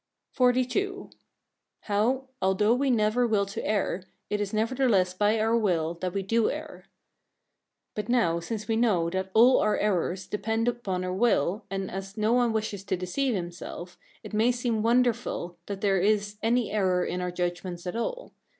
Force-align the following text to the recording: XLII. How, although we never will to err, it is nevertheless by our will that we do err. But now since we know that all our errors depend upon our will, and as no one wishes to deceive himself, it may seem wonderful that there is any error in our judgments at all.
XLII. 0.35 1.11
How, 1.81 2.29
although 2.41 2.73
we 2.73 2.89
never 2.89 3.27
will 3.27 3.45
to 3.45 3.63
err, 3.63 4.01
it 4.31 4.41
is 4.41 4.51
nevertheless 4.51 5.13
by 5.13 5.39
our 5.39 5.55
will 5.55 5.93
that 6.01 6.11
we 6.15 6.23
do 6.23 6.49
err. 6.49 6.85
But 7.93 8.09
now 8.09 8.39
since 8.39 8.67
we 8.67 8.75
know 8.75 9.11
that 9.11 9.29
all 9.35 9.59
our 9.59 9.77
errors 9.77 10.25
depend 10.25 10.67
upon 10.67 11.03
our 11.03 11.13
will, 11.13 11.65
and 11.69 11.91
as 11.91 12.17
no 12.17 12.33
one 12.33 12.51
wishes 12.51 12.83
to 12.85 12.97
deceive 12.97 13.35
himself, 13.35 13.99
it 14.23 14.33
may 14.33 14.51
seem 14.51 14.81
wonderful 14.81 15.59
that 15.67 15.81
there 15.81 15.99
is 16.01 16.37
any 16.41 16.71
error 16.71 17.05
in 17.05 17.21
our 17.21 17.29
judgments 17.29 17.85
at 17.85 17.95
all. 17.95 18.33